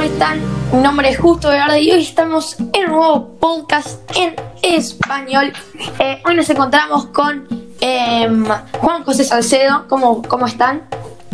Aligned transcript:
¿cómo 0.00 0.12
están? 0.12 0.40
Mi 0.72 0.80
nombre 0.80 1.10
es 1.10 1.18
Justo 1.18 1.48
Verde 1.48 1.82
y 1.82 1.90
hoy 1.90 2.00
estamos 2.00 2.56
en 2.58 2.84
un 2.84 2.90
nuevo 2.90 3.36
podcast 3.38 4.00
en 4.16 4.34
español. 4.62 5.52
Eh, 5.98 6.22
hoy 6.24 6.36
nos 6.36 6.48
encontramos 6.48 7.04
con 7.08 7.46
em, 7.82 8.46
Juan 8.78 9.04
José 9.04 9.24
Salcedo. 9.24 9.84
¿Cómo, 9.88 10.22
¿Cómo 10.22 10.46
están? 10.46 10.88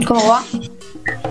¿Cómo 0.04 0.20
va? 0.26 0.42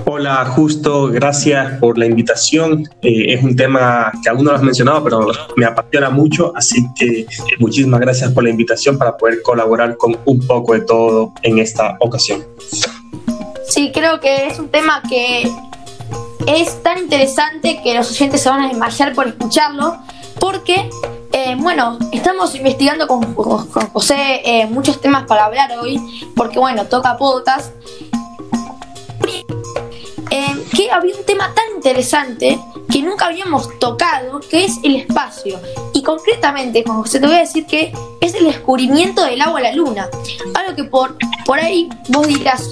Hola, 0.06 0.46
Justo, 0.46 1.08
gracias 1.08 1.78
por 1.80 1.98
la 1.98 2.06
invitación. 2.06 2.88
Eh, 3.02 3.34
es 3.34 3.44
un 3.44 3.54
tema 3.54 4.14
que 4.24 4.30
aún 4.30 4.46
no 4.46 4.52
lo 4.52 4.56
has 4.56 4.64
mencionado, 4.64 5.04
pero 5.04 5.28
me 5.58 5.66
apasiona 5.66 6.10
mucho, 6.10 6.54
así 6.56 6.86
que 6.98 7.20
eh, 7.20 7.28
muchísimas 7.60 8.00
gracias 8.00 8.32
por 8.32 8.46
la 8.46 8.50
invitación 8.50 8.98
para 8.98 9.18
poder 9.18 9.42
colaborar 9.42 9.98
con 9.98 10.18
un 10.24 10.40
poco 10.48 10.74
de 10.74 10.82
todo 10.82 11.34
en 11.44 11.60
esta 11.60 11.98
ocasión. 12.00 12.46
Sí, 13.68 13.92
creo 13.94 14.22
que 14.22 14.48
es 14.48 14.58
un 14.58 14.70
tema 14.70 15.04
que 15.10 15.52
es 16.48 16.82
tan 16.84 17.00
interesante 17.00 17.82
que 17.84 17.94
los 17.96 18.12
oyentes 18.12 18.42
se 18.42 18.50
van 18.50 18.62
a 18.62 18.68
desmayar 18.68 19.14
por 19.14 19.28
escucharlo, 19.28 19.98
porque, 20.40 20.90
eh, 21.32 21.56
bueno, 21.58 21.98
estamos 22.12 22.54
investigando 22.56 23.08
con, 23.08 23.36
José 23.36 24.42
eh, 24.46 24.68
muchos 24.68 25.02
temas 25.02 25.26
para 25.26 25.46
hablar 25.46 25.72
hoy, 25.80 26.00
porque, 26.36 26.60
bueno, 26.60 26.86
toca 26.86 27.18
podcast. 27.18 27.74
Eh, 30.32 30.66
que 30.76 30.92
había 30.92 31.16
un 31.16 31.24
tema 31.24 31.54
tan 31.54 31.66
interesante 31.76 32.60
que 32.92 33.02
nunca 33.02 33.28
habíamos 33.28 33.78
tocado, 33.80 34.40
que 34.40 34.66
es 34.66 34.80
el 34.84 34.96
espacio. 34.98 35.60
Y 35.94 36.04
concretamente, 36.04 36.84
con 36.84 36.98
José, 36.98 37.20
te 37.20 37.28
voy 37.28 37.36
a 37.38 37.40
decir 37.40 37.66
que 37.66 37.94
es 38.22 38.36
el 38.36 38.46
descubrimiento 38.46 39.24
del 39.24 39.42
agua 39.42 39.60
a 39.60 39.64
la 39.64 39.72
luna. 39.72 40.10
Algo 40.54 40.76
que 40.76 40.84
por, 40.84 41.16
por 41.46 41.60
ahí 41.60 41.90
vos 42.10 42.28
dirás, 42.28 42.70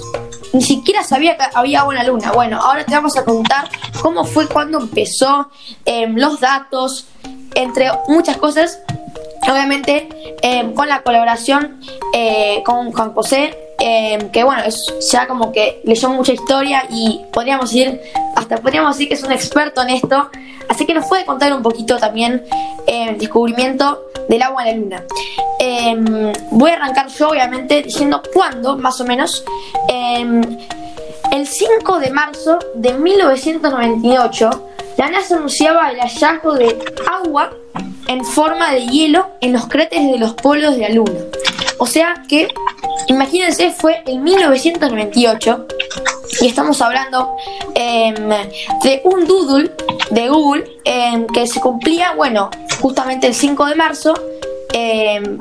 ni 0.54 0.62
siquiera 0.62 1.02
sabía 1.02 1.36
que 1.36 1.44
había 1.52 1.84
la 1.84 2.04
luna. 2.04 2.32
Bueno, 2.32 2.60
ahora 2.60 2.84
te 2.84 2.94
vamos 2.94 3.16
a 3.16 3.24
contar 3.24 3.68
cómo 4.00 4.24
fue 4.24 4.46
cuando 4.46 4.78
empezó, 4.78 5.50
em, 5.84 6.14
los 6.16 6.40
datos, 6.40 7.06
entre 7.54 7.90
muchas 8.08 8.36
cosas. 8.36 8.80
Obviamente 9.50 10.08
em, 10.42 10.72
con 10.72 10.88
la 10.88 11.02
colaboración 11.02 11.80
eh, 12.14 12.62
con 12.64 12.92
Juan 12.92 13.12
José, 13.12 13.56
em, 13.78 14.30
que 14.30 14.44
bueno, 14.44 14.62
es 14.64 14.86
ya 15.10 15.26
como 15.26 15.52
que 15.52 15.80
leyó 15.84 16.08
mucha 16.10 16.32
historia 16.32 16.86
y 16.88 17.20
podríamos 17.32 17.70
decir, 17.70 18.00
hasta 18.36 18.58
podríamos 18.58 18.96
decir 18.96 19.08
que 19.08 19.14
es 19.14 19.22
un 19.22 19.32
experto 19.32 19.82
en 19.82 19.90
esto. 19.90 20.30
Así 20.74 20.86
que 20.86 20.94
nos 20.94 21.06
puede 21.06 21.24
contar 21.24 21.52
un 21.52 21.62
poquito 21.62 21.98
también 21.98 22.44
el 22.88 23.16
descubrimiento 23.16 24.06
del 24.28 24.42
agua 24.42 24.68
en 24.68 24.90
la 24.90 24.98
luna. 24.98 25.04
Em, 25.60 26.32
voy 26.50 26.72
a 26.72 26.74
arrancar 26.74 27.06
yo, 27.06 27.28
obviamente, 27.28 27.80
diciendo 27.80 28.20
cuándo, 28.32 28.76
más 28.76 29.00
o 29.00 29.04
menos. 29.04 29.44
Em, 29.86 30.42
el 31.30 31.46
5 31.46 32.00
de 32.00 32.10
marzo 32.10 32.58
de 32.74 32.92
1998, 32.92 34.50
la 34.96 35.10
NASA 35.10 35.36
anunciaba 35.36 35.92
el 35.92 36.00
hallazgo 36.00 36.54
de 36.54 36.76
agua 37.08 37.52
en 38.08 38.24
forma 38.24 38.72
de 38.72 38.84
hielo 38.88 39.28
en 39.40 39.52
los 39.52 39.68
cráteres 39.68 40.10
de 40.10 40.18
los 40.18 40.34
polos 40.34 40.74
de 40.74 40.80
la 40.80 40.88
Luna. 40.88 41.20
O 41.78 41.86
sea 41.86 42.24
que, 42.28 42.48
imagínense, 43.06 43.70
fue 43.70 44.02
en 44.06 44.24
1998 44.24 45.68
y 46.40 46.46
estamos 46.46 46.80
hablando 46.80 47.36
em, 47.74 48.14
de 48.82 49.00
un 49.04 49.26
doodle 49.26 49.70
de 50.10 50.28
Google 50.28 50.64
que 51.32 51.46
se 51.46 51.60
cumplía, 51.60 52.12
bueno, 52.14 52.50
justamente 52.80 53.26
el 53.26 53.34
5 53.34 53.66
de 53.66 53.74
marzo, 53.74 54.14
em, 54.72 55.38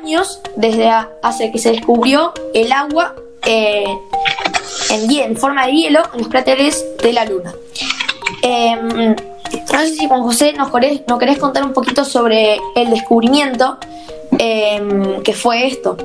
años 0.00 0.40
desde 0.56 0.90
hace 1.22 1.50
que 1.50 1.58
se 1.58 1.72
descubrió 1.72 2.32
el 2.54 2.72
agua 2.72 3.14
eh, 3.44 3.86
en, 4.90 5.10
en, 5.10 5.36
forma 5.36 5.66
de 5.66 5.72
hielo 5.72 6.02
en 6.12 6.20
los 6.20 6.28
cráteres 6.28 6.84
de 7.02 7.12
la 7.12 7.24
Luna. 7.24 7.54
Em, 8.42 9.14
no 9.72 9.78
sé 9.80 9.94
si 9.94 10.06
Juan 10.06 10.22
José 10.22 10.52
nos 10.52 10.70
querés, 10.70 11.02
nos 11.06 11.18
querés 11.18 11.38
contar 11.38 11.64
un 11.64 11.72
poquito 11.72 12.04
sobre 12.04 12.58
el 12.74 12.90
descubrimiento 12.90 13.78
que 14.38 15.32
fue 15.34 15.66
esto. 15.66 15.96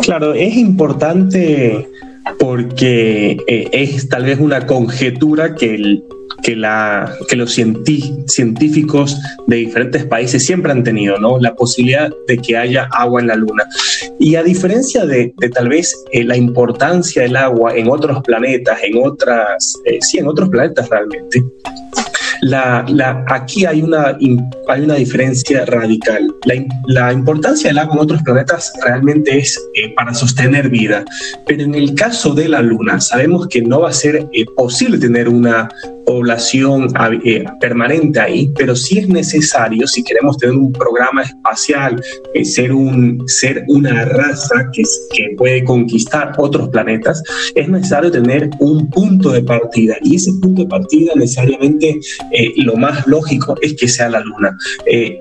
Claro, 0.00 0.32
es 0.32 0.56
importante 0.56 1.88
porque 2.38 3.36
eh, 3.46 3.68
es 3.72 4.08
tal 4.08 4.24
vez 4.24 4.38
una 4.38 4.66
conjetura 4.66 5.54
que 5.54 5.74
el, 5.74 6.04
que, 6.42 6.56
la, 6.56 7.14
que 7.28 7.36
los 7.36 7.52
científicos 7.52 9.18
de 9.46 9.56
diferentes 9.56 10.04
países 10.06 10.44
siempre 10.44 10.72
han 10.72 10.84
tenido, 10.84 11.18
¿no? 11.18 11.38
La 11.38 11.54
posibilidad 11.54 12.10
de 12.26 12.38
que 12.38 12.56
haya 12.56 12.88
agua 12.92 13.20
en 13.20 13.28
la 13.28 13.36
Luna. 13.36 13.64
Y 14.18 14.36
a 14.36 14.42
diferencia 14.42 15.06
de, 15.06 15.32
tal 15.52 15.68
vez 15.68 15.94
eh, 16.12 16.24
la 16.24 16.36
importancia 16.36 17.22
del 17.22 17.36
agua 17.36 17.74
en 17.74 17.88
otros 17.88 18.22
planetas, 18.22 18.78
en 18.82 19.04
otras, 19.04 19.74
eh, 19.84 19.98
sí, 20.00 20.18
en 20.18 20.28
otros 20.28 20.48
planetas 20.48 20.88
realmente, 20.88 21.42
la, 22.42 23.24
aquí 23.28 23.64
hay 23.64 23.82
una, 23.82 24.16
hay 24.68 24.80
una 24.80 24.94
diferencia 24.94 25.64
radical. 25.66 26.34
La, 26.44 26.54
la, 26.86 27.12
importancia 27.12 27.68
del 27.68 27.78
agua 27.78 27.94
en 27.96 28.00
otros 28.00 28.22
planetas 28.22 28.72
realmente 28.84 29.38
es 29.38 29.58
eh, 29.74 29.92
para 29.94 30.14
sostener 30.14 30.68
vida, 30.68 31.04
pero 31.46 31.62
en 31.62 31.74
el 31.74 31.94
caso 31.94 32.34
de 32.34 32.48
la 32.48 32.62
Luna 32.62 33.00
sabemos 33.00 33.48
que 33.48 33.62
no 33.62 33.80
va 33.80 33.90
a 33.90 33.92
ser 33.92 34.26
posible 34.56 34.98
tener 34.98 35.28
una, 35.28 35.68
población 36.08 36.88
eh, 37.26 37.44
permanente 37.60 38.18
ahí, 38.18 38.50
pero 38.56 38.74
sí 38.74 38.98
es 38.98 39.08
necesario, 39.08 39.86
si 39.86 40.02
queremos 40.02 40.38
tener 40.38 40.56
un 40.56 40.72
programa 40.72 41.20
espacial, 41.20 42.02
eh, 42.32 42.46
ser, 42.46 42.72
un, 42.72 43.22
ser 43.26 43.62
una 43.68 44.06
raza 44.06 44.70
que, 44.72 44.84
que 45.12 45.34
puede 45.36 45.62
conquistar 45.64 46.32
otros 46.38 46.70
planetas, 46.70 47.22
es 47.54 47.68
necesario 47.68 48.10
tener 48.10 48.48
un 48.58 48.88
punto 48.88 49.32
de 49.32 49.42
partida. 49.42 49.96
Y 50.02 50.16
ese 50.16 50.32
punto 50.40 50.62
de 50.62 50.68
partida 50.68 51.12
necesariamente 51.14 52.00
eh, 52.32 52.52
lo 52.56 52.76
más 52.76 53.06
lógico 53.06 53.56
es 53.60 53.74
que 53.74 53.86
sea 53.86 54.08
la 54.08 54.20
Luna. 54.20 54.56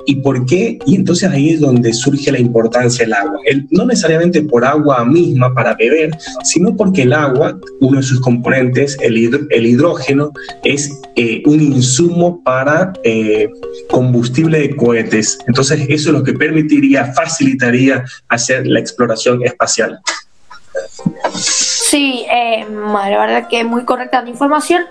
¿Y 0.06 0.16
por 0.16 0.46
qué? 0.46 0.80
Y 0.86 0.96
entonces 0.96 1.30
ahí 1.30 1.50
es 1.50 1.60
donde 1.60 1.92
surge 1.92 2.32
la 2.32 2.40
importancia 2.40 3.04
del 3.04 3.14
agua. 3.14 3.38
El, 3.46 3.68
no 3.72 3.86
necesariamente 3.86 4.42
por 4.44 4.64
agua 4.64 5.04
misma 5.04 5.54
para 5.54 5.76
beber, 5.76 6.12
sino 6.44 6.78
porque 6.78 7.02
el 7.02 7.12
agua, 7.12 7.60
uno 7.82 7.98
de 7.98 8.04
sus 8.04 8.22
componentes, 8.22 8.98
el, 9.02 9.48
el 9.50 9.66
hidrógeno, 9.66 10.32
es 10.64 10.77
eh, 11.16 11.42
un 11.46 11.62
insumo 11.62 12.44
para 12.44 12.94
eh, 13.04 13.50
combustible 13.90 14.60
de 14.60 14.76
cohetes. 14.76 15.40
Entonces 15.48 15.86
eso 15.90 16.10
es 16.10 16.16
lo 16.16 16.24
que 16.24 16.34
permitiría, 16.34 17.14
facilitaría 17.14 18.04
hacer 18.30 18.68
la 18.68 18.80
exploración 18.80 19.44
espacial. 19.44 20.00
Sí, 21.34 22.26
eh, 22.32 22.66
la 22.70 23.10
verdad 23.10 23.48
que 23.48 23.64
muy 23.64 23.84
correcta 23.84 24.22
la 24.22 24.30
información. 24.30 24.84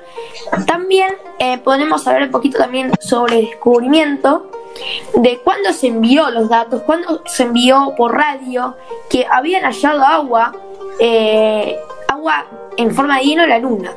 También 0.66 1.14
podemos 1.62 2.02
saber 2.02 2.22
un 2.24 2.30
poquito 2.30 2.58
también 2.58 2.90
sobre 3.00 3.40
el 3.40 3.46
descubrimiento 3.46 4.50
de 5.14 5.38
cuándo 5.44 5.72
se 5.72 5.88
envió 5.88 6.30
los 6.30 6.48
datos, 6.48 6.82
cuándo 6.82 7.22
se 7.26 7.44
envió 7.44 7.94
por 7.96 8.14
radio 8.14 8.76
que 9.10 9.26
habían 9.30 9.62
hallado 9.62 10.02
agua 10.02 10.52
en 12.76 12.94
forma 12.94 13.18
de 13.18 13.24
hielo 13.24 13.42
a 13.42 13.46
la 13.46 13.58
Luna. 13.58 13.92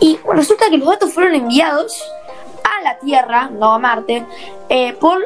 Y 0.00 0.18
resulta 0.26 0.70
que 0.70 0.78
los 0.78 0.88
datos 0.88 1.12
fueron 1.12 1.34
enviados 1.34 2.02
a 2.64 2.82
la 2.82 2.98
Tierra, 2.98 3.50
no 3.50 3.74
a 3.74 3.78
Marte, 3.78 4.24
eh, 4.68 4.92
por 4.94 5.24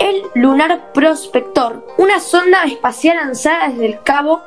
el 0.00 0.22
Lunar 0.34 0.92
Prospector, 0.92 1.84
una 1.98 2.20
sonda 2.20 2.64
espacial 2.64 3.16
lanzada 3.16 3.68
desde 3.68 3.86
el 3.86 4.02
Cabo 4.02 4.42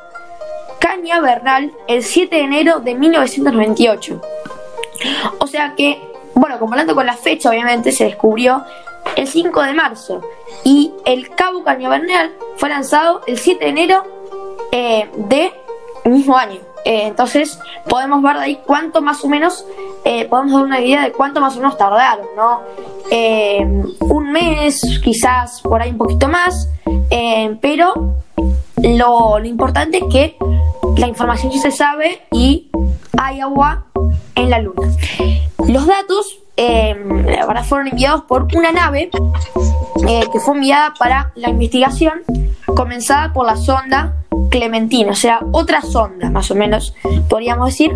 Cañaveral 0.79 1.71
el 1.87 2.03
7 2.03 2.35
de 2.35 2.41
enero 2.41 2.79
de 2.79 2.95
1998. 2.95 4.21
O 5.39 5.47
sea 5.47 5.75
que, 5.75 6.01
bueno, 6.33 6.57
comparando 6.59 6.95
con 6.95 7.05
la 7.05 7.15
fecha, 7.15 7.49
obviamente 7.49 7.91
se 7.91 8.05
descubrió 8.05 8.63
el 9.15 9.27
5 9.27 9.61
de 9.63 9.73
marzo 9.73 10.21
y 10.63 10.93
el 11.05 11.29
Cabo 11.29 11.63
Cañaveral 11.63 12.33
fue 12.55 12.69
lanzado 12.69 13.21
el 13.27 13.37
7 13.37 13.63
de 13.63 13.69
enero 13.69 14.03
eh, 14.71 15.09
del 15.15 15.51
mismo 16.05 16.37
año. 16.37 16.70
Eh, 16.85 17.07
entonces 17.07 17.59
podemos 17.87 18.21
ver 18.21 18.37
de 18.37 18.43
ahí 18.43 18.59
cuánto 18.65 19.01
más 19.01 19.23
o 19.23 19.27
menos, 19.27 19.65
eh, 20.03 20.25
podemos 20.25 20.53
dar 20.53 20.63
una 20.63 20.79
idea 20.79 21.03
de 21.03 21.11
cuánto 21.11 21.39
más 21.39 21.55
o 21.55 21.57
menos 21.57 21.77
tardaron, 21.77 22.25
¿no? 22.35 22.61
Eh, 23.11 23.59
un 23.99 24.31
mes, 24.31 24.99
quizás 25.03 25.61
por 25.61 25.81
ahí 25.81 25.91
un 25.91 25.97
poquito 25.97 26.27
más, 26.27 26.69
pero 27.61 28.15
lo, 28.81 29.43
importante 29.43 29.97
es 29.97 30.03
que 30.11 30.37
la 30.97 31.07
información 31.07 31.51
sí 31.51 31.59
se 31.59 31.71
sabe 31.71 32.21
y 32.31 32.71
hay 33.17 33.41
agua 33.41 33.85
en 34.35 34.49
la 34.49 34.59
luna. 34.59 34.87
Los 35.67 35.85
datos, 35.85 36.39
fueron 37.65 37.87
enviados 37.87 38.23
por 38.23 38.47
una 38.55 38.71
nave 38.71 39.09
que 39.11 40.39
fue 40.39 40.55
enviada 40.55 40.93
para 40.97 41.31
la 41.35 41.49
investigación 41.49 42.21
comenzada 42.75 43.33
por 43.33 43.45
la 43.45 43.55
sonda 43.55 44.20
Clementina, 44.51 45.11
o 45.11 45.15
sea, 45.15 45.39
otra 45.51 45.81
sonda, 45.81 46.29
más 46.29 46.51
o 46.51 46.55
menos, 46.55 46.93
podríamos 47.27 47.69
decir, 47.69 47.91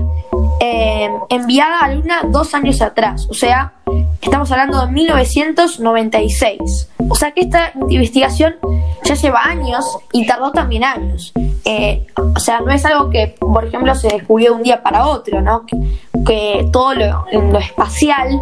eh, 0.59 1.09
enviada 1.29 1.79
a 1.79 1.89
la 1.89 1.95
Luna 1.95 2.21
dos 2.29 2.55
años 2.55 2.81
atrás, 2.81 3.27
o 3.29 3.35
sea, 3.35 3.73
estamos 4.21 4.51
hablando 4.51 4.83
de 4.83 4.91
1996. 4.91 6.89
O 7.07 7.15
sea 7.15 7.31
que 7.31 7.41
esta 7.41 7.71
investigación 7.89 8.55
ya 9.03 9.13
lleva 9.13 9.43
años 9.43 9.85
y 10.11 10.25
tardó 10.25 10.51
también 10.51 10.83
años. 10.83 11.31
Eh, 11.63 12.07
o 12.17 12.39
sea, 12.39 12.61
no 12.61 12.71
es 12.71 12.83
algo 12.85 13.09
que, 13.09 13.35
por 13.39 13.65
ejemplo, 13.65 13.93
se 13.93 14.07
descubrió 14.07 14.51
de 14.51 14.57
un 14.57 14.63
día 14.63 14.81
para 14.81 15.05
otro, 15.07 15.41
¿no? 15.41 15.65
Que, 15.65 16.67
todo 16.71 16.95
lo, 16.95 17.59
espacial 17.59 18.41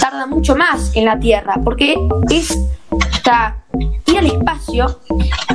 tarda 0.00 0.26
mucho 0.26 0.56
más 0.56 0.94
en 0.96 1.04
la 1.04 1.18
Tierra, 1.18 1.60
porque 1.62 1.94
es 2.28 2.58
hasta 3.12 3.59
ir 4.06 4.18
al 4.18 4.26
espacio 4.26 5.00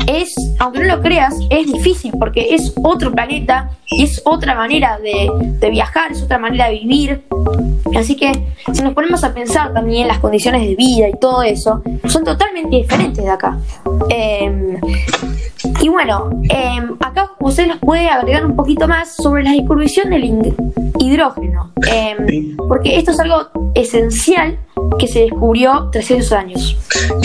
es, 0.07 0.35
aunque 0.59 0.79
no 0.79 0.95
lo 0.95 1.01
creas, 1.01 1.35
es 1.49 1.71
difícil 1.71 2.13
porque 2.19 2.53
es 2.53 2.73
otro 2.83 3.11
planeta 3.11 3.71
y 3.89 4.03
es 4.03 4.21
otra 4.25 4.55
manera 4.55 4.97
de, 4.99 5.29
de, 5.59 5.69
viajar, 5.69 6.11
es 6.11 6.21
otra 6.21 6.37
manera 6.37 6.67
de 6.69 6.79
vivir. 6.79 7.23
Así 7.97 8.15
que 8.15 8.31
si 8.73 8.81
nos 8.81 8.93
ponemos 8.93 9.23
a 9.23 9.33
pensar 9.33 9.73
también 9.73 10.07
las 10.07 10.19
condiciones 10.19 10.61
de 10.61 10.75
vida 10.75 11.07
y 11.07 11.17
todo 11.19 11.43
eso, 11.43 11.81
son 12.07 12.23
totalmente 12.23 12.75
diferentes 12.75 13.23
de 13.23 13.29
acá. 13.29 13.57
Eh, 14.09 14.79
y 15.81 15.89
bueno, 15.89 16.29
eh, 16.49 16.81
acá 16.99 17.31
José 17.39 17.67
nos 17.67 17.79
puede 17.79 18.09
agregar 18.09 18.45
un 18.45 18.55
poquito 18.55 18.87
más 18.87 19.15
sobre 19.15 19.43
la 19.43 19.51
distribución 19.51 20.09
del 20.09 20.53
hidrógeno, 20.99 21.71
eh, 21.91 22.55
porque 22.67 22.97
esto 22.97 23.11
es 23.11 23.19
algo 23.19 23.47
esencial 23.75 24.57
que 24.99 25.07
se 25.07 25.19
descubrió 25.21 25.89
300 25.91 26.31
años. 26.31 26.77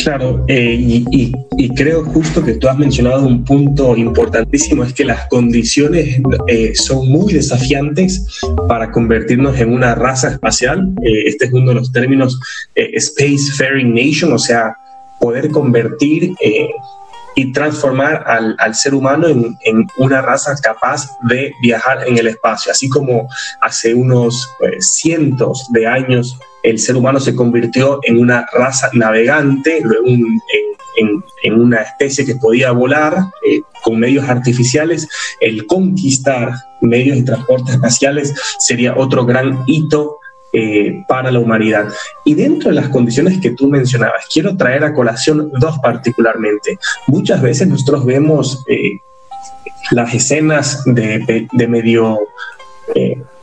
Claro, 0.03 0.45
eh, 0.49 0.77
y, 0.79 1.33
creo 1.77 2.05
justo 2.05 2.45
que 2.45 2.55
tú 2.55 2.69
has 2.69 2.77
mencionado 2.77 3.27
un 3.27 3.45
punto 3.45 3.97
importantísimo, 3.97 4.85
es 4.85 4.93
que 4.93 5.05
las 5.05 5.29
condiciones 5.29 6.21
eh, 6.49 6.73
son 6.75 7.09
muy 7.09 7.33
desafiantes 7.33 8.41
para 8.69 8.91
convertirnos 8.91 9.59
en 9.59 9.73
una 9.73 9.95
raza 9.95 10.31
espacial. 10.31 10.93
Eh, 11.03 11.23
este 11.27 11.47
es 11.47 11.53
uno 11.53 11.69
de 11.69 11.75
los 11.77 11.93
términos 11.93 12.39
Space 12.75 13.53
Faring 13.57 13.95
Nation, 13.95 14.33
o 14.33 14.39
sea, 14.39 14.75
poder 15.21 15.51
convertir 15.51 16.35
y 17.37 17.53
transformar 17.53 18.25
al, 18.27 18.75
ser 18.75 18.95
humano 18.95 19.29
en, 19.29 19.87
una 19.99 20.23
raza 20.23 20.55
capaz 20.63 21.09
de 21.29 21.53
viajar 21.63 22.07
en 22.09 22.19
el 22.19 22.27
espacio, 22.27 22.73
así 22.73 22.89
como 22.89 23.29
hace 23.61 23.95
unos 23.95 24.49
cientos 24.81 25.67
de 25.73 25.87
años 25.87 26.37
el 26.63 26.79
ser 26.79 26.97
humano 26.97 27.21
se 27.21 27.35
convirtió 27.35 28.01
en 28.03 28.19
una 28.19 28.47
raza 28.53 28.91
navegante, 28.93 29.83
en, 30.07 31.23
en, 31.43 31.55
una 31.55 31.83
especie 31.83 32.25
que 32.25 32.37
podía 32.37 32.73
volar 32.73 33.17
eh, 33.47 33.63
con 33.83 33.99
medios 33.99 34.29
artificiales. 34.29 35.09
El 35.41 35.67
conquistar 35.67 36.53
medios 36.81 37.17
de 37.17 37.23
transporte 37.25 37.73
espaciales 37.73 38.35
sería 38.59 38.97
otro 38.97 39.25
gran 39.25 39.63
hito 39.67 40.19
eh, 40.53 41.05
para 41.09 41.31
la 41.31 41.39
humanidad. 41.39 41.89
Y 42.25 42.35
dentro 42.35 42.71
de 42.71 42.77
las 42.77 42.89
condiciones 42.89 43.41
que 43.41 43.51
tú 43.51 43.69
mencionabas, 43.69 44.27
quiero 44.33 44.57
traer 44.57 44.85
a 44.85 44.93
colación 44.93 45.51
dos 45.59 45.79
particularmente. 45.79 46.79
Muchas 47.07 47.41
veces 47.41 47.69
nosotros 47.69 48.05
vemos 48.05 48.65
eh, 48.67 48.99
las 49.93 50.13
escenas 50.13 50.83
de, 50.87 51.49
medio 51.69 52.19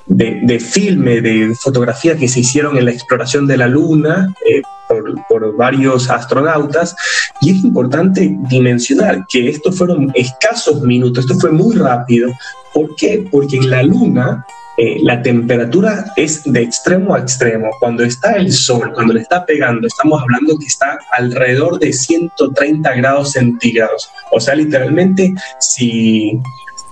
de, 0.08 0.60
filme, 0.60 1.22
de 1.22 1.54
fotografía 1.56 2.16
que 2.18 2.28
se 2.28 2.40
hicieron 2.40 2.78
en 2.78 2.86
la 2.86 2.92
exploración 2.92 3.46
de 3.48 3.58
la 3.58 3.68
Luna 3.68 4.34
eh, 4.50 4.62
por, 4.88 5.56
varios 5.56 6.10
astronautas. 6.10 6.96
Y 7.42 7.52
es 7.52 7.64
importante 7.64 8.36
dimensionar 8.50 9.26
que 9.28 9.50
estos 9.50 9.78
fueron 9.78 10.12
escasos 10.16 10.82
minutos, 10.82 11.26
esto 11.26 11.40
fue 11.40 11.52
muy 11.52 11.76
rápido. 11.76 12.32
¿Por 12.74 12.96
qué? 12.96 13.28
Porque 13.30 13.58
en 13.58 13.70
la 13.70 13.84
Luna 13.84 14.46
eh, 14.78 15.00
la 15.02 15.22
temperatura 15.22 16.06
es 16.16 16.44
de 16.46 16.62
extremo 16.62 17.16
a 17.16 17.20
extremo. 17.20 17.70
Cuando 17.80 18.04
está 18.04 18.34
el 18.34 18.52
sol, 18.54 18.92
cuando 18.94 19.14
le 19.14 19.22
está 19.22 19.46
pegando, 19.46 19.88
estamos 19.88 20.22
hablando 20.22 20.58
que 20.58 20.68
está 20.68 21.00
alrededor 21.18 21.80
de 21.80 21.92
130 21.92 22.94
grados 22.96 23.32
centígrados. 23.32 24.10
O 24.32 24.40
sea, 24.40 24.56
literalmente, 24.56 25.34
si 25.60 26.40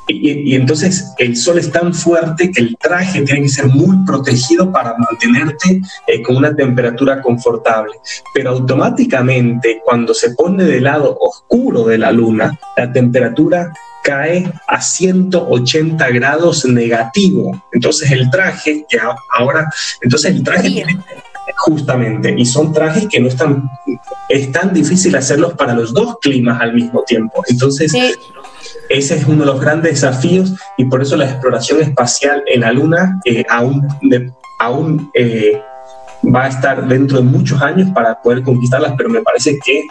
y, 0.08 0.56
entonces 0.56 1.14
el 1.18 1.36
sol 1.36 1.58
es 1.58 1.72
tan 1.72 1.94
fuerte 1.94 2.52
que 2.52 2.62
el 2.62 2.78
traje 2.78 3.22
tiene 3.22 3.44
que 3.44 3.50
ser 3.50 3.68
muy 3.68 4.06
protegido 4.06 4.72
para 4.72 4.96
mantenerte 4.98 5.82
eh, 6.08 6.22
con 6.22 6.38
una 6.38 6.56
temperatura 6.56 7.22
confortable. 7.22 7.94
Pero 8.34 8.52
automáticamente 8.52 9.82
cuando 9.84 10.14
se 10.14 10.32
pone 10.36 10.64
del 10.64 10.84
lado 10.84 11.18
oscuro 11.20 11.86
de 11.86 11.98
la 11.98 12.12
luna, 12.12 12.58
la 12.78 12.92
temperatura 12.92 13.74
cae 14.04 14.52
a 14.68 14.80
180 14.80 16.08
grados 16.10 16.66
negativo. 16.66 17.64
Entonces 17.72 18.12
el 18.12 18.30
traje, 18.30 18.86
que 18.88 19.00
ahora, 19.36 19.68
entonces 20.02 20.32
el 20.32 20.44
traje 20.44 20.70
tiene, 20.70 21.00
justamente, 21.58 22.34
y 22.38 22.46
son 22.46 22.72
trajes 22.72 23.08
que 23.10 23.20
no 23.20 23.28
están, 23.28 23.68
es 24.30 24.52
tan 24.52 24.72
difícil 24.74 25.16
hacerlos 25.16 25.54
para 25.54 25.74
los 25.74 25.92
dos 25.92 26.18
climas 26.22 26.62
al 26.62 26.74
mismo 26.74 27.04
tiempo. 27.04 27.44
Entonces, 27.48 27.92
ese 28.90 29.16
es 29.16 29.26
uno 29.26 29.40
de 29.40 29.46
los 29.46 29.60
grandes 29.60 30.02
desafíos 30.02 30.54
y 30.78 30.86
por 30.86 31.02
eso 31.02 31.16
la 31.16 31.26
exploración 31.26 31.82
espacial 31.82 32.44
en 32.48 32.62
la 32.62 32.72
Luna 32.72 33.20
eh, 33.26 33.44
aún, 33.50 33.88
aún 34.60 35.12
eh, 35.14 35.62
va 36.24 36.46
a 36.46 36.48
estar 36.48 36.88
dentro 36.88 37.18
de 37.18 37.24
muchos 37.24 37.62
años 37.62 37.90
para 37.94 38.22
poder 38.22 38.44
conquistarlas, 38.44 38.94
pero 38.98 39.10
me 39.10 39.22
parece 39.22 39.60
que 39.64 39.86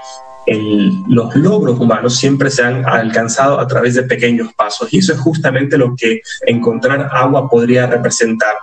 los 1.09 1.35
logros 1.37 1.81
humanos 1.81 2.19
siempre 2.19 2.51
se 2.51 2.63
han 2.63 2.87
alcanzado 2.87 3.59
a 3.59 3.67
través 3.67 3.95
de 3.95 4.03
pequeños 4.03 4.53
pasos 4.53 4.93
y 4.93 4.99
eso 4.99 5.15
es 5.15 5.19
justamente 5.19 5.79
lo 5.79 5.95
que 5.97 6.21
encontrar 6.47 7.09
agua 7.13 7.49
podría 7.49 7.87
representar. 7.87 8.55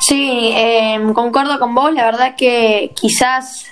Sí, 0.00 0.52
eh, 0.54 0.98
concuerdo 1.12 1.58
con 1.58 1.74
vos, 1.74 1.92
la 1.92 2.06
verdad 2.06 2.34
que 2.34 2.92
quizás 2.94 3.66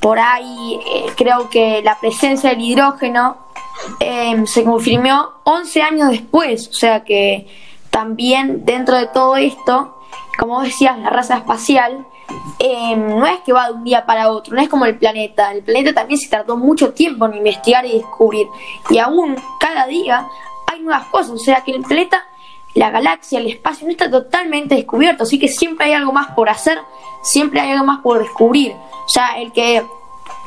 por 0.00 0.18
ahí 0.18 0.80
creo 1.16 1.50
que 1.50 1.82
la 1.84 2.00
presencia 2.00 2.50
del 2.50 2.62
hidrógeno 2.62 3.49
Em, 3.98 4.46
se 4.46 4.64
confirmó 4.64 5.30
11 5.44 5.82
años 5.82 6.10
después, 6.10 6.68
o 6.68 6.72
sea 6.72 7.04
que 7.04 7.46
también 7.90 8.64
dentro 8.64 8.96
de 8.96 9.06
todo 9.06 9.36
esto, 9.36 9.96
como 10.38 10.62
decías, 10.62 10.98
la 10.98 11.10
raza 11.10 11.38
espacial 11.38 12.06
em, 12.58 13.18
no 13.18 13.26
es 13.26 13.40
que 13.40 13.52
va 13.52 13.68
de 13.68 13.74
un 13.74 13.84
día 13.84 14.06
para 14.06 14.30
otro, 14.30 14.54
no 14.54 14.62
es 14.62 14.68
como 14.68 14.84
el 14.84 14.96
planeta, 14.96 15.52
el 15.52 15.62
planeta 15.62 15.92
también 15.92 16.20
se 16.20 16.28
tardó 16.28 16.56
mucho 16.56 16.92
tiempo 16.92 17.26
en 17.26 17.34
investigar 17.34 17.84
y 17.84 17.92
descubrir, 17.92 18.46
y 18.90 18.98
aún 18.98 19.36
cada 19.58 19.86
día 19.86 20.26
hay 20.66 20.80
nuevas 20.80 21.06
cosas, 21.06 21.32
o 21.32 21.38
sea 21.38 21.62
que 21.62 21.72
el 21.72 21.82
planeta, 21.82 22.24
la 22.74 22.90
galaxia, 22.90 23.40
el 23.40 23.48
espacio 23.48 23.86
no 23.86 23.92
está 23.92 24.10
totalmente 24.10 24.76
descubierto, 24.76 25.24
así 25.24 25.38
que 25.38 25.48
siempre 25.48 25.86
hay 25.86 25.92
algo 25.94 26.12
más 26.12 26.28
por 26.34 26.48
hacer, 26.48 26.78
siempre 27.22 27.60
hay 27.60 27.72
algo 27.72 27.86
más 27.86 28.00
por 28.00 28.20
descubrir, 28.20 28.72
o 28.72 29.08
sea, 29.08 29.40
el 29.40 29.52
que, 29.52 29.82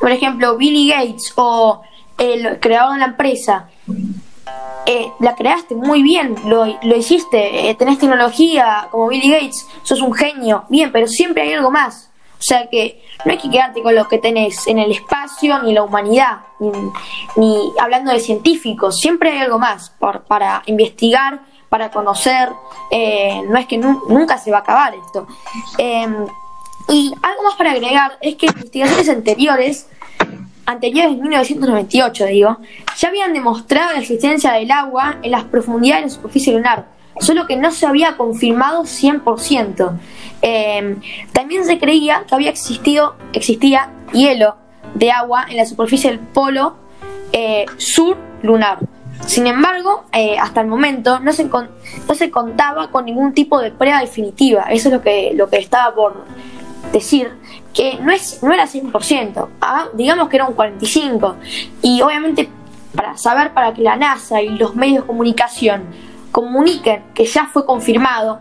por 0.00 0.10
ejemplo, 0.10 0.56
Billy 0.56 0.88
Gates 0.88 1.32
o 1.36 1.82
el 2.18 2.60
creador 2.60 2.94
de 2.94 3.00
la 3.00 3.06
empresa, 3.06 3.68
eh, 4.86 5.10
la 5.20 5.34
creaste 5.34 5.74
muy 5.74 6.02
bien, 6.02 6.34
lo, 6.46 6.66
lo 6.66 6.96
hiciste, 6.96 7.70
eh, 7.70 7.74
tenés 7.74 7.98
tecnología 7.98 8.88
como 8.90 9.08
Billy 9.08 9.30
Gates, 9.30 9.66
sos 9.82 10.02
un 10.02 10.12
genio, 10.12 10.64
bien, 10.68 10.92
pero 10.92 11.06
siempre 11.06 11.42
hay 11.42 11.52
algo 11.52 11.70
más. 11.70 12.10
O 12.34 12.46
sea 12.46 12.68
que 12.68 13.02
no 13.24 13.32
hay 13.32 13.38
que 13.38 13.48
quedarte 13.48 13.82
con 13.82 13.94
lo 13.94 14.06
que 14.06 14.18
tenés 14.18 14.66
en 14.66 14.78
el 14.78 14.90
espacio, 14.90 15.62
ni 15.62 15.72
la 15.72 15.82
humanidad, 15.82 16.40
ni, 17.36 17.72
hablando 17.80 18.12
de 18.12 18.20
científicos, 18.20 18.98
siempre 18.98 19.30
hay 19.30 19.38
algo 19.38 19.58
más 19.58 19.88
por, 19.98 20.24
para 20.24 20.62
investigar, 20.66 21.40
para 21.70 21.90
conocer, 21.90 22.50
eh, 22.90 23.40
no 23.48 23.58
es 23.58 23.66
que 23.66 23.78
nunca 23.78 24.36
se 24.36 24.50
va 24.50 24.58
a 24.58 24.60
acabar 24.60 24.94
esto. 24.94 25.26
Em, 25.78 26.26
y 26.88 27.14
algo 27.22 27.44
más 27.44 27.54
para 27.56 27.70
agregar 27.70 28.18
es 28.20 28.36
que 28.36 28.46
investigaciones 28.46 29.08
anteriores 29.08 29.88
anteriores 30.66 31.12
en 31.12 31.20
1998, 31.20 32.26
digo, 32.26 32.58
ya 32.96 33.08
habían 33.08 33.32
demostrado 33.32 33.92
la 33.92 34.00
existencia 34.00 34.52
del 34.52 34.70
agua 34.70 35.16
en 35.22 35.30
las 35.30 35.44
profundidades 35.44 36.04
de 36.04 36.08
la 36.08 36.14
superficie 36.14 36.52
lunar, 36.52 36.86
solo 37.20 37.46
que 37.46 37.56
no 37.56 37.70
se 37.70 37.86
había 37.86 38.16
confirmado 38.16 38.84
100%. 38.84 39.98
Em, 40.42 41.00
también 41.32 41.64
se 41.64 41.78
creía 41.78 42.24
que 42.28 42.34
había 42.34 42.50
existido, 42.50 43.16
existía 43.32 43.90
hielo 44.12 44.56
de 44.94 45.10
agua 45.10 45.46
en 45.48 45.56
la 45.56 45.66
superficie 45.66 46.10
del 46.10 46.20
polo 46.20 46.76
eh, 47.32 47.66
sur 47.76 48.16
lunar. 48.42 48.78
Sin 49.26 49.46
embargo, 49.46 50.04
eh, 50.12 50.36
hasta 50.38 50.60
el 50.60 50.66
momento 50.66 51.18
no 51.20 51.32
se, 51.32 51.44
no 51.44 52.14
se 52.14 52.30
contaba 52.30 52.90
con 52.90 53.06
ningún 53.06 53.32
tipo 53.32 53.58
de 53.60 53.70
prueba 53.70 54.00
definitiva. 54.00 54.64
Eso 54.70 54.88
es 54.88 54.94
lo 54.94 55.02
que, 55.02 55.32
lo 55.34 55.48
que 55.48 55.56
estaba 55.56 55.94
por 55.94 56.24
decir 56.92 57.30
que 57.74 57.98
no, 58.00 58.12
es, 58.12 58.42
no 58.42 58.54
era 58.54 58.66
100%, 58.66 59.48
¿ah? 59.60 59.88
digamos 59.92 60.28
que 60.28 60.36
era 60.36 60.46
un 60.46 60.56
45%. 60.56 61.34
Y 61.82 62.00
obviamente 62.00 62.48
para 62.94 63.16
saber, 63.16 63.52
para 63.52 63.74
que 63.74 63.82
la 63.82 63.96
NASA 63.96 64.40
y 64.40 64.50
los 64.50 64.74
medios 64.76 65.02
de 65.02 65.06
comunicación 65.06 65.84
comuniquen 66.30 67.02
que 67.14 67.24
ya 67.26 67.46
fue 67.46 67.66
confirmado, 67.66 68.40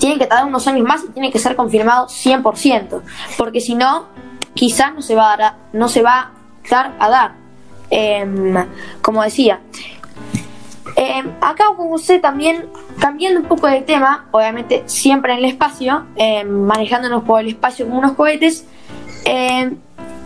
tiene 0.00 0.18
que 0.18 0.26
tardar 0.26 0.46
unos 0.46 0.66
años 0.66 0.86
más 0.86 1.04
y 1.04 1.08
tiene 1.08 1.30
que 1.30 1.38
ser 1.38 1.54
confirmado 1.54 2.06
100%, 2.06 3.02
porque 3.36 3.60
si 3.60 3.74
no, 3.74 4.06
quizás 4.54 4.94
no 4.94 5.02
se 5.02 5.14
va 5.14 5.32
a 5.32 5.36
dar, 5.36 5.54
no 5.72 5.88
se 5.88 6.02
va 6.02 6.20
a 6.20 6.30
dar 6.68 6.92
a 6.98 7.08
dar. 7.08 7.32
Em, 7.88 8.66
como 9.00 9.22
decía, 9.22 9.60
eh, 10.96 11.22
acá 11.42 11.66
con 11.76 11.92
usted 11.92 12.20
también, 12.20 12.66
cambiando 12.98 13.40
un 13.40 13.46
poco 13.46 13.66
de 13.66 13.82
tema, 13.82 14.26
obviamente 14.30 14.82
siempre 14.86 15.32
en 15.34 15.40
el 15.40 15.44
espacio, 15.44 16.06
eh, 16.16 16.42
manejándonos 16.44 17.22
por 17.24 17.40
el 17.40 17.48
espacio 17.48 17.86
como 17.86 17.98
unos 17.98 18.12
cohetes, 18.12 18.66
eh, 19.26 19.76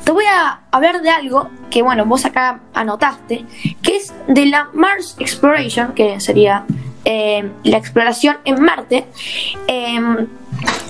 te 0.05 0.13
voy 0.13 0.25
a 0.25 0.61
hablar 0.71 1.03
de 1.03 1.11
algo 1.11 1.51
que, 1.71 1.83
bueno, 1.83 2.05
vos 2.07 2.25
acá 2.25 2.61
anotaste, 2.73 3.45
que 3.83 3.97
es 3.97 4.15
de 4.29 4.47
la 4.47 4.69
Mars 4.73 5.17
Exploration, 5.19 5.93
que 5.93 6.21
sería 6.21 6.65
eh, 7.05 7.51
la 7.65 7.77
exploración 7.79 8.37
en 8.45 8.63
Marte, 8.63 9.07
em, 9.67 10.29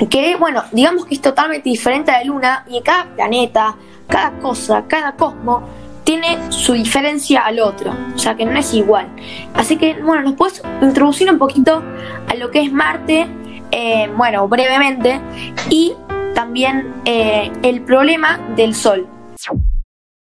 que, 0.08 0.36
bueno, 0.36 0.64
digamos 0.72 1.06
que 1.06 1.14
es 1.14 1.20
totalmente 1.20 1.68
diferente 1.68 2.10
a 2.10 2.18
la 2.18 2.24
Luna 2.24 2.64
y 2.68 2.78
en 2.78 2.82
cada 2.82 3.04
planeta, 3.14 3.76
cada 4.08 4.32
cosa, 4.32 4.84
cada 4.88 5.12
cosmos, 5.12 5.62
tiene 6.10 6.50
su 6.50 6.72
diferencia 6.72 7.42
al 7.42 7.60
otro, 7.60 7.94
o 8.16 8.18
sea 8.18 8.34
que 8.34 8.44
no 8.44 8.58
es 8.58 8.74
igual. 8.74 9.06
Así 9.54 9.76
que, 9.76 9.94
bueno, 10.02 10.22
nos 10.22 10.34
puedes 10.34 10.60
introducir 10.82 11.30
un 11.30 11.38
poquito 11.38 11.84
a 12.26 12.34
lo 12.34 12.50
que 12.50 12.62
es 12.62 12.72
Marte, 12.72 13.28
eh, 13.70 14.10
bueno, 14.16 14.48
brevemente, 14.48 15.20
y 15.68 15.92
también 16.34 16.92
eh, 17.04 17.52
el 17.62 17.82
problema 17.82 18.40
del 18.56 18.74
Sol. 18.74 19.06